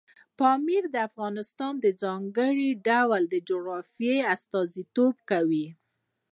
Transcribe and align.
پامیر 0.39 0.83
د 0.93 0.95
افغانستان 1.09 1.73
د 1.79 1.85
ځانګړي 2.03 2.69
ډول 2.87 3.23
جغرافیه 3.49 4.17
استازیتوب 4.33 5.15
کوي. 5.29 5.67